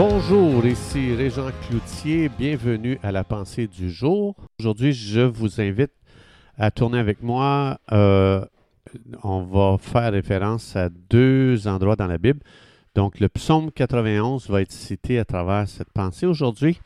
[0.00, 4.36] Bonjour, ici Régent Cloutier, bienvenue à la pensée du jour.
[4.60, 5.90] Aujourd'hui, je vous invite
[6.56, 7.80] à tourner avec moi.
[7.90, 8.44] Euh,
[9.24, 12.38] on va faire référence à deux endroits dans la Bible.
[12.94, 16.80] Donc, le psaume 91 va être cité à travers cette pensée aujourd'hui.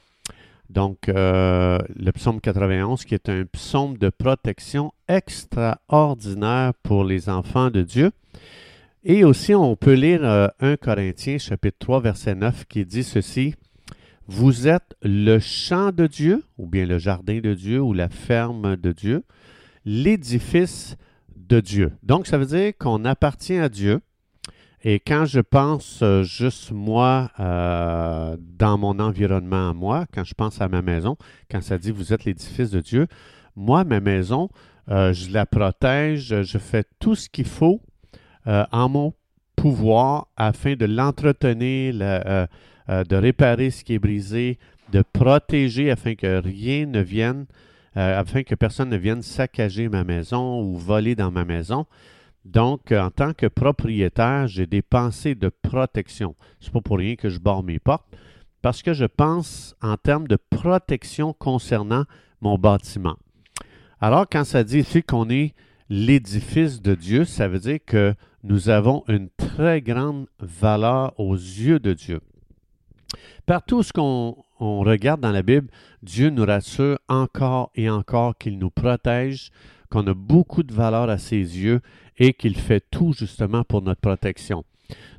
[0.70, 7.68] Donc, euh, le psaume 91 qui est un psaume de protection extraordinaire pour les enfants
[7.68, 8.10] de Dieu.
[9.04, 13.56] Et aussi, on peut lire 1 euh, Corinthiens chapitre 3 verset 9 qui dit ceci.
[14.28, 18.76] Vous êtes le champ de Dieu, ou bien le jardin de Dieu, ou la ferme
[18.76, 19.24] de Dieu,
[19.84, 20.96] l'édifice
[21.34, 21.92] de Dieu.
[22.04, 24.00] Donc, ça veut dire qu'on appartient à Dieu.
[24.84, 30.34] Et quand je pense euh, juste moi euh, dans mon environnement à moi, quand je
[30.34, 31.16] pense à ma maison,
[31.50, 33.08] quand ça dit vous êtes l'édifice de Dieu,
[33.56, 34.48] moi, ma maison,
[34.88, 37.80] je la protège, je fais tout ce qu'il faut
[38.46, 39.14] en mon
[39.62, 42.46] pouvoir afin de l'entretenir, euh,
[42.88, 44.58] euh, de réparer ce qui est brisé,
[44.90, 47.46] de protéger afin que rien ne vienne,
[47.94, 51.86] afin que personne ne vienne saccager ma maison ou voler dans ma maison.
[52.46, 56.34] Donc, en tant que propriétaire, j'ai des pensées de protection.
[56.58, 58.06] C'est pas pour rien que je barre mes portes,
[58.62, 62.04] parce que je pense en termes de protection concernant
[62.40, 63.16] mon bâtiment.
[64.00, 65.54] Alors, quand ça dit ici qu'on est
[65.92, 71.80] l'édifice de Dieu, ça veut dire que nous avons une très grande valeur aux yeux
[71.80, 72.22] de Dieu.
[73.44, 75.68] Partout ce qu'on regarde dans la Bible,
[76.02, 79.50] Dieu nous rassure encore et encore qu'il nous protège,
[79.90, 81.82] qu'on a beaucoup de valeur à ses yeux
[82.16, 84.64] et qu'il fait tout justement pour notre protection.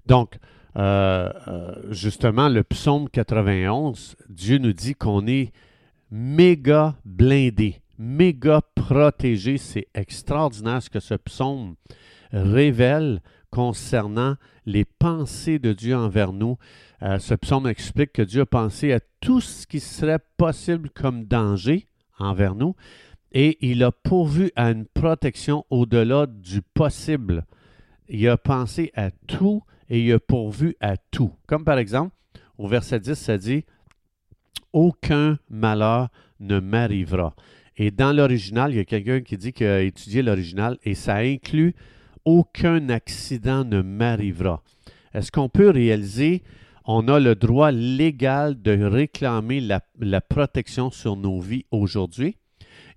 [0.08, 0.40] Donc,
[0.76, 5.52] euh, euh, justement, le psaume 91, Dieu nous dit qu'on est
[6.10, 9.58] méga blindé méga protégé.
[9.58, 11.76] C'est extraordinaire ce que ce psaume
[12.32, 16.58] révèle concernant les pensées de Dieu envers nous.
[17.02, 21.26] Euh, ce psaume explique que Dieu a pensé à tout ce qui serait possible comme
[21.26, 21.88] danger
[22.18, 22.76] envers nous
[23.34, 27.46] et il a pourvu à une protection au-delà du possible.
[28.08, 31.34] Il a pensé à tout et il a pourvu à tout.
[31.48, 32.16] Comme par exemple,
[32.58, 33.66] au verset 10, ça dit
[34.72, 37.36] Aucun malheur ne m'arrivera.
[37.78, 41.16] Et dans l'original, il y a quelqu'un qui dit qu'il a étudié l'original et ça
[41.18, 41.76] inclut
[42.26, 44.64] aucun accident ne m'arrivera.
[45.14, 46.44] Est-ce qu'on peut réaliser,
[46.86, 52.38] on a le droit légal de réclamer la, protection sur nos vies aujourd'hui?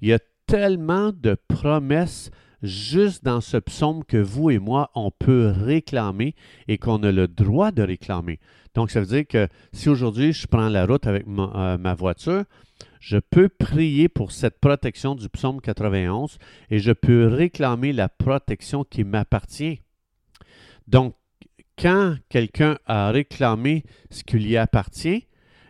[0.01, 2.31] Il y a tellement de promesses
[2.63, 6.35] juste dans ce psaume que vous et moi, on peut réclamer
[6.69, 8.39] et qu'on a le droit de réclamer.
[8.75, 11.95] Donc, ça veut dire que si aujourd'hui je prends la route avec ma, euh, ma
[11.95, 12.45] voiture,
[13.07, 16.39] je peux prier pour cette protection du psaume 91
[16.71, 19.81] et je peux réclamer la protection qui m'appartient.
[20.89, 21.15] Donc,
[21.79, 25.29] quand quelqu'un a réclamé ce qui lui appartient,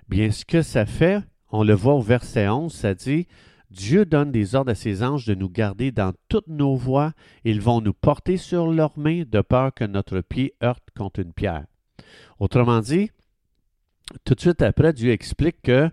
[0.08, 1.20] bien ce que ça fait,
[1.50, 3.26] on le voit au verset 11, ça dit
[3.70, 7.12] Dieu donne des ordres à ses anges de nous garder dans toutes nos voies.
[7.44, 11.34] Ils vont nous porter sur leurs mains de peur que notre pied heurte contre une
[11.34, 11.66] pierre.
[12.38, 13.10] Autrement dit,
[14.24, 15.90] tout de suite après, Dieu explique que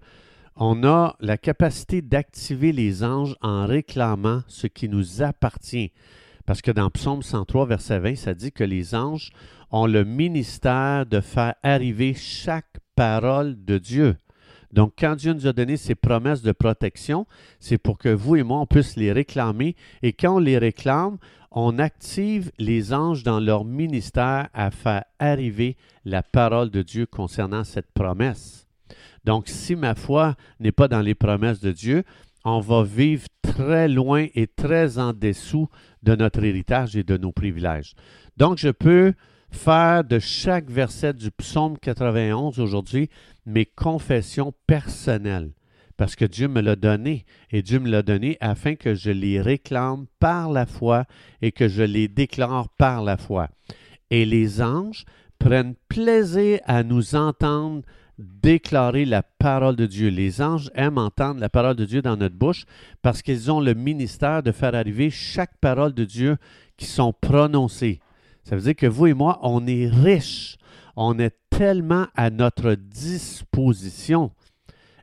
[0.56, 5.92] on a la capacité d'activer les anges en réclamant ce qui nous appartient.
[6.46, 9.32] Parce que dans Psaume 103, verset 20, ça dit que les anges
[9.72, 14.18] ont le ministère de faire arriver chaque parole de Dieu.
[14.72, 17.28] Donc, quand Dieu nous a donné ses promesses de protection,
[17.60, 19.76] c'est pour que vous et moi, on puisse les réclamer.
[20.02, 21.18] Et quand on les réclame,
[21.52, 27.64] on active les anges dans leur ministère à faire arriver la parole de Dieu concernant
[27.64, 28.63] cette promesse.
[29.26, 32.04] Donc, si ma foi n'est pas dans les promesses de Dieu,
[32.46, 35.70] on va vivre très loin et très en dessous
[36.02, 37.94] de notre héritage et de nos privilèges.
[38.38, 39.14] Donc, je peux
[39.50, 43.10] faire de chaque verset du psaume 91 aujourd'hui
[43.46, 45.52] mes confessions personnelles,
[45.96, 49.40] parce que Dieu me l'a donné, et Dieu me l'a donné afin que je les
[49.40, 51.06] réclame par la foi
[51.42, 53.48] et que je les déclare par la foi.
[54.10, 55.06] Et les anges
[55.40, 57.84] prennent plaisir à nous entendre
[58.18, 60.10] déclarer la parole de Dieu.
[60.10, 62.66] Les anges aiment entendre la parole de Dieu dans notre bouche
[63.02, 66.38] parce qu'ils ont le ministère de faire arriver chaque parole de Dieu
[66.78, 68.00] qui sont prononcées.
[68.44, 70.58] Ça veut dire que vous et moi, on est riches.
[70.96, 74.32] On est tellement à notre disposition.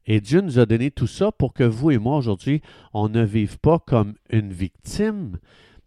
[0.07, 3.23] Et Dieu nous a donné tout ça pour que vous et moi, aujourd'hui, on ne
[3.23, 5.39] vive pas comme une victime,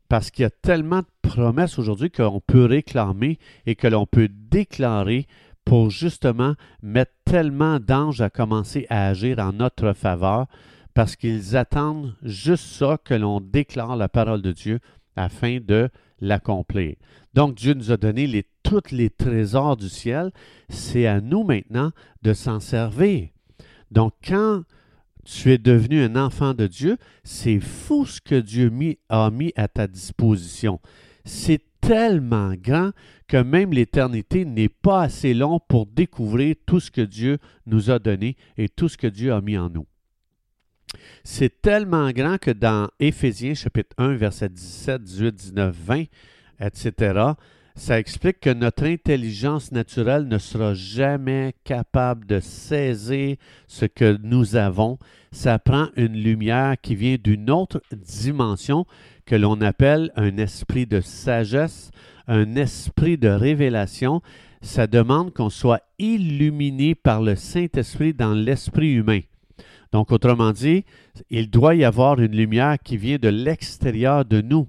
[0.08, 4.30] parce qu'il y a tellement de promesses aujourd'hui qu'on peut réclamer et que l'on peut
[4.30, 5.28] déclarer
[5.65, 10.48] pour justement mettre tellement d'anges à commencer à agir en notre faveur
[10.94, 14.80] parce qu'ils attendent juste ça que l'on déclare la parole de Dieu
[15.15, 15.89] afin de
[16.19, 16.95] l'accomplir.
[17.33, 20.31] Donc Dieu nous a donné tous les trésors du ciel.
[20.69, 23.30] C'est à nous maintenant de s'en servir.
[23.92, 24.63] Donc quand
[25.25, 28.71] tu es devenu un enfant de Dieu, c'est fou ce que Dieu
[29.09, 30.80] a mis à ta disposition.
[31.25, 32.91] C'est tellement grand
[33.27, 38.00] que même l'éternité n'est pas assez long pour découvrir tout ce que Dieu nous a
[38.00, 39.85] donné et tout ce que Dieu a mis en nous.
[41.24, 46.03] C'est tellement grand que dans Éphésiens chapitre 1, verset 17, 18, 19, 20,
[46.59, 47.21] etc.,
[47.75, 53.36] ça explique que notre intelligence naturelle ne sera jamais capable de saisir
[53.68, 55.00] ce que nous avons.
[55.31, 58.86] Ça prend une lumière qui vient d'une autre dimension
[59.25, 61.90] que l'on appelle un esprit de sagesse,
[62.28, 64.22] un esprit de révélation.
[64.62, 69.22] Ça demande qu'on soit illuminé par le Saint-Esprit dans l'esprit humain.
[69.92, 70.86] Donc, autrement dit,
[71.30, 74.68] il doit y avoir une lumière qui vient de l'extérieur de nous.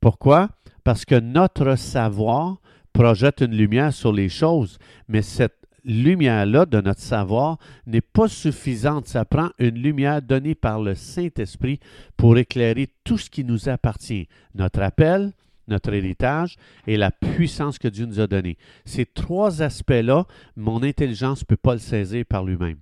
[0.00, 0.50] Pourquoi?
[0.86, 2.58] Parce que notre savoir
[2.92, 4.78] projette une lumière sur les choses,
[5.08, 9.08] mais cette lumière-là de notre savoir n'est pas suffisante.
[9.08, 11.80] Ça prend une lumière donnée par le Saint-Esprit
[12.16, 15.32] pour éclairer tout ce qui nous appartient, notre appel,
[15.66, 16.54] notre héritage
[16.86, 18.56] et la puissance que Dieu nous a donnée.
[18.84, 20.24] Ces trois aspects-là,
[20.54, 22.78] mon intelligence ne peut pas le saisir par lui-même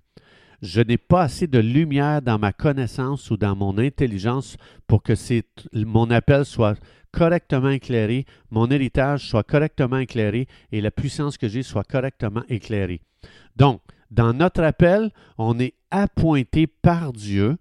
[0.64, 4.56] je n'ai pas assez de lumière dans ma connaissance ou dans mon intelligence
[4.87, 5.12] pour que
[5.75, 6.78] mon appel soit
[7.12, 13.02] correctement éclairé, mon héritage soit correctement éclairé et la puissance que j'ai soit correctement éclairée.
[13.56, 17.58] Donc, dans notre appel, on est appointé par Dieu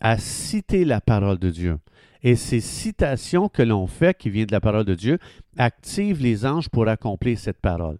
[0.00, 1.78] à citer la parole de Dieu.
[2.22, 5.18] Et ces citations que l'on fait, qui viennent de la parole de Dieu,
[5.58, 7.98] activent les anges pour accomplir cette parole.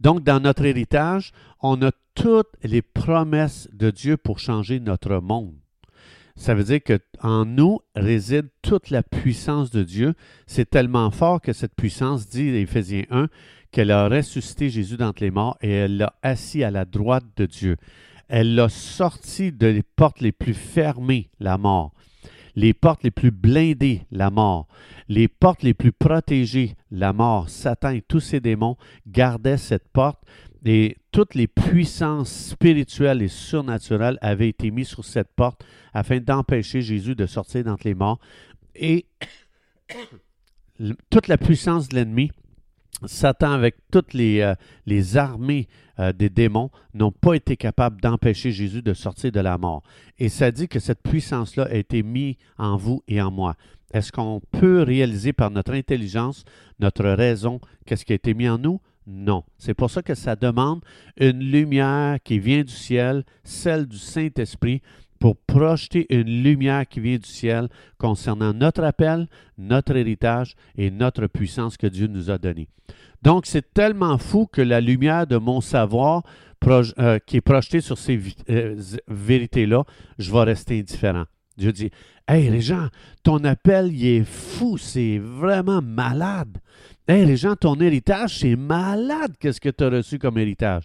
[0.00, 5.54] Donc, dans notre héritage, on a toutes les promesses de Dieu pour changer notre monde.
[6.36, 10.14] Ça veut dire qu'en nous réside toute la puissance de Dieu.
[10.46, 13.28] C'est tellement fort que cette puissance, dit Éphésiens 1,
[13.70, 17.46] qu'elle a ressuscité Jésus d'entre les morts et elle l'a assis à la droite de
[17.46, 17.76] Dieu.
[18.28, 21.92] Elle l'a sorti de les portes les plus fermées, la mort
[22.56, 24.68] les portes les plus blindées, la mort,
[25.08, 30.22] les portes les plus protégées, la mort, Satan et tous ses démons gardaient cette porte
[30.64, 36.80] et toutes les puissances spirituelles et surnaturelles avaient été mises sur cette porte afin d'empêcher
[36.80, 38.18] Jésus de sortir d'entre les morts.
[38.74, 39.06] Et
[41.10, 42.30] toute la puissance de l'ennemi
[43.06, 45.68] Satan, avec toutes les, euh, armées
[45.98, 49.82] euh, des démons, n'ont pas été capables d'empêcher Jésus de sortir de la mort.
[50.18, 53.56] Et ça dit que cette puissance-là a été mise en vous et en moi.
[53.92, 56.44] Est-ce qu'on peut réaliser par notre intelligence,
[56.80, 58.80] notre raison, qu'est-ce qui a été mis en nous?
[59.06, 59.44] Non.
[59.58, 60.80] C'est pour ça que ça demande
[61.18, 64.82] une lumière qui vient du ciel, celle du Saint-Esprit,
[65.24, 69.26] pour projeter une lumière qui vient du ciel concernant notre appel,
[69.56, 72.68] notre héritage et notre puissance que Dieu nous a donnée.
[73.22, 76.24] Donc, c'est tellement fou que la lumière de mon savoir
[76.66, 78.76] euh, qui est projetée sur ces euh,
[79.08, 79.84] vérités-là,
[80.18, 81.24] je vais rester indifférent.
[81.56, 81.90] Dieu dit,
[82.28, 82.88] Hey les gens,
[83.22, 86.58] ton appel, il est fou, c'est vraiment malade.
[87.06, 90.84] Hey les gens, ton héritage, c'est malade, qu'est-ce que tu as reçu comme héritage.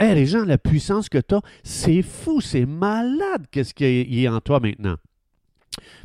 [0.00, 4.28] Hey les gens, la puissance que tu as, c'est fou, c'est malade, qu'est-ce qui est
[4.28, 4.96] en toi maintenant.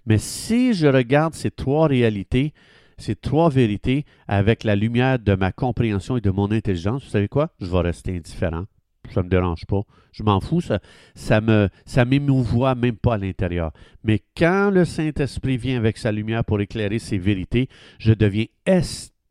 [0.05, 2.53] Mais si je regarde ces trois réalités,
[2.97, 7.27] ces trois vérités avec la lumière de ma compréhension et de mon intelligence, vous savez
[7.27, 7.53] quoi?
[7.59, 8.65] Je vais rester indifférent
[9.11, 9.81] ça ne me dérange pas.
[10.11, 10.79] Je m'en fous, ça,
[11.15, 13.71] ça me ça même pas à l'intérieur.
[14.03, 17.67] Mais quand le Saint-Esprit vient avec sa lumière pour éclairer ces vérités,
[17.99, 18.45] je deviens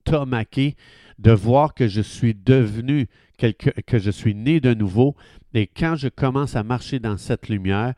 [0.04, 0.76] estomaqué
[1.18, 5.14] de voir que je suis devenu quelque, que je suis né de nouveau.
[5.54, 7.94] Et quand je commence à marcher dans cette lumière,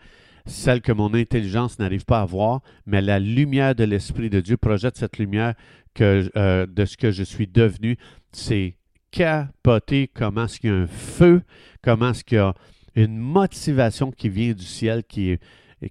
[0.46, 4.56] celle que mon intelligence n'arrive pas à voir, mais la lumière de l'Esprit de Dieu
[4.56, 5.54] projette cette lumière
[6.00, 7.96] euh, de ce que je suis devenu.
[8.32, 8.76] C'est
[9.10, 11.42] capoter comment est-ce qu'il y a un feu,
[11.82, 12.54] comment est-ce qu'il y a
[12.94, 15.38] une motivation qui vient du ciel, qui,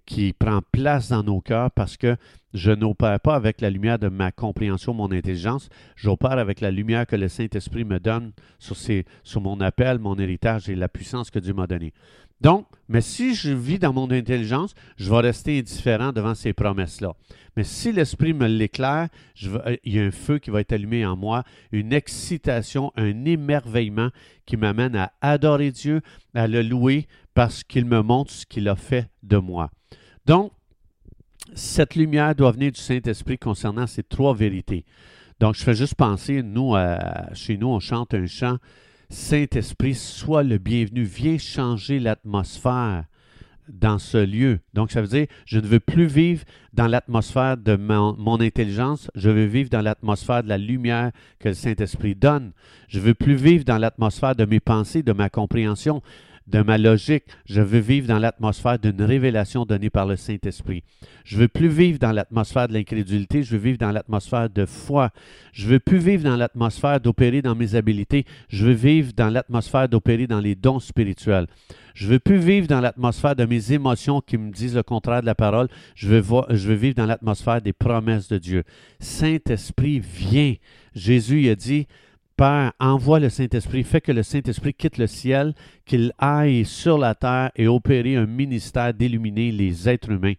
[0.05, 2.15] qui prend place dans nos cœurs parce que
[2.53, 7.07] je n'opère pas avec la lumière de ma compréhension, mon intelligence, j'opère avec la lumière
[7.07, 11.53] que le Saint-Esprit me donne sur, mon appel, mon héritage et la puissance que Dieu
[11.53, 11.93] m'a donnée.
[12.41, 17.13] Donc, mais si je vis dans mon intelligence, je vais rester indifférent devant ces promesses-là.
[17.55, 19.07] Mais si l'Esprit me l'éclaire,
[19.45, 23.25] euh, il y a un feu qui va être allumé en moi, une excitation, un
[23.25, 24.09] émerveillement
[24.45, 26.01] qui m'amène à adorer Dieu,
[26.33, 29.71] à le louer parce qu'il me montre ce qu'il a fait de moi.
[30.25, 30.51] Donc,
[31.53, 34.85] cette lumière doit venir du Saint-Esprit concernant ces trois vérités.
[35.39, 36.75] Donc, je fais juste penser, nous,
[37.33, 38.57] chez nous, on chante un chant
[39.09, 43.05] Saint-Esprit, sois le bienvenu, viens changer l'atmosphère
[43.69, 44.59] dans ce lieu.
[44.73, 49.29] Donc, ça veut dire, je ne veux plus vivre dans l'atmosphère de mon, intelligence, je
[49.29, 52.51] veux vivre dans l'atmosphère de la lumière que le Saint-Esprit donne.
[52.87, 56.01] Je veux plus vivre dans l'atmosphère de mes pensées, de ma compréhension,
[56.47, 57.23] de ma logique.
[57.45, 60.83] Je veux vivre dans l'atmosphère d'une révélation donnée par le Saint-Esprit.
[61.23, 65.11] Je veux plus vivre dans l'atmosphère de l'incrédulité, je veux vivre dans l'atmosphère de foi.
[65.51, 69.87] Je veux plus vivre dans l'atmosphère d'opérer dans mes habiletés, je veux vivre dans l'atmosphère
[69.87, 71.47] d'opérer dans les dons spirituels.
[71.93, 75.27] Je veux plus vivre dans l'atmosphère de mes émotions qui me disent le contraire de
[75.27, 75.67] la parole.
[75.95, 78.63] Je veux, voir, je veux vivre dans l'atmosphère des promesses de Dieu.
[78.99, 80.55] Saint-Esprit, viens.
[80.95, 81.87] Jésus a dit,
[82.43, 85.53] Père, envoie le Saint-Esprit, fais que le Saint-Esprit quitte le ciel,
[85.85, 90.33] qu'il aille sur la terre et opérer un ministère d'illuminer les êtres humains.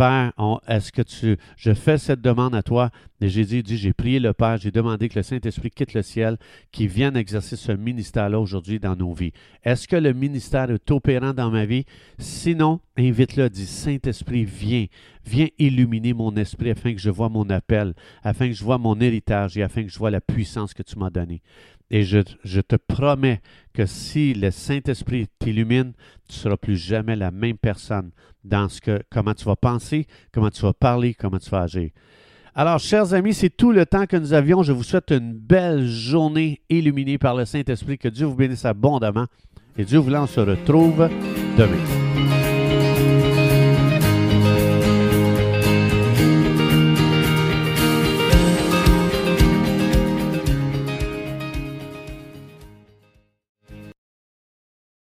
[0.00, 0.32] Père,
[0.66, 1.36] est-ce que tu.
[1.58, 2.88] Je fais cette demande à toi?
[3.20, 6.38] Et Jésus dit J'ai prié le Père, j'ai demandé que le Saint-Esprit quitte le ciel,
[6.72, 9.32] qu'il vienne exercer ce ministère-là aujourd'hui dans nos vies.
[9.62, 11.84] Est-ce que le ministère est opérant dans ma vie?
[12.16, 14.86] Sinon, invite-le, dis Saint-Esprit, viens,
[15.26, 17.92] viens illuminer mon esprit afin que je vois mon appel,
[18.22, 20.98] afin que je vois mon héritage et afin que je vois la puissance que tu
[20.98, 21.42] m'as donnée.
[21.90, 22.20] Et je,
[22.60, 23.40] te promets
[23.74, 25.92] que si le Saint-Esprit t'illumine,
[26.28, 28.10] tu ne seras plus jamais la même personne
[28.44, 31.90] dans ce que, comment tu vas penser, comment tu vas parler, comment tu vas agir.
[32.54, 34.62] Alors, chers amis, c'est tout le temps que nous avions.
[34.62, 37.98] Je vous souhaite une belle journée illuminée par le Saint-Esprit.
[37.98, 39.26] Que Dieu vous bénisse abondamment.
[39.76, 41.08] Et Dieu voulant, on se retrouve
[41.56, 42.39] demain.